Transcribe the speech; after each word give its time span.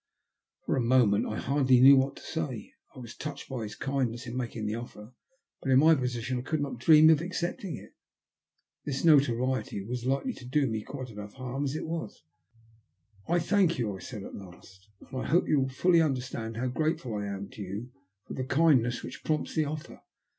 For 0.65 0.75
a 0.75 0.81
moment 0.81 1.27
I 1.27 1.37
hardly 1.37 1.79
knew 1.79 1.95
what 1.95 2.15
to 2.15 2.23
say. 2.23 2.73
I 2.95 2.97
was 2.99 3.15
touched 3.15 3.47
by 3.47 3.61
his 3.61 3.75
kindness 3.75 4.25
in 4.25 4.35
making 4.35 4.65
the 4.65 4.73
offer, 4.73 5.13
but' 5.61 5.69
in 5.71 5.77
my 5.77 5.93
position 5.93 6.39
I 6.39 6.41
could 6.41 6.59
not 6.59 6.79
dream 6.79 7.11
of 7.11 7.21
accepting 7.21 7.75
it.^ 7.75 7.91
This 8.83 9.05
notoriety 9.05 9.83
was 9.83 10.03
likely 10.07 10.33
to 10.33 10.45
do 10.45 10.65
me 10.65 10.81
quite 10.81 11.11
enough 11.11 11.33
harm 11.33 11.65
as 11.65 11.75
it 11.75 11.85
was." 11.85 12.23
I 13.27 13.37
thank 13.37 13.77
you," 13.77 13.95
I 13.95 13.99
said 13.99 14.23
at 14.23 14.33
last," 14.33 14.89
and 15.01 15.21
I 15.21 15.23
hope 15.25 15.47
you 15.47 15.59
will 15.59 15.69
fully 15.69 16.01
understand 16.01 16.57
how 16.57 16.65
grateful 16.69 17.13
I 17.13 17.27
am 17.27 17.49
to 17.49 17.61
you 17.61 17.91
for 18.25 18.33
the 18.33 18.43
kindness 18.43 19.03
which 19.03 19.23
prompts 19.23 19.53
\he 19.53 19.63
offer. 19.65 20.01